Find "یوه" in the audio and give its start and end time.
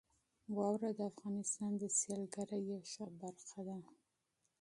2.71-2.83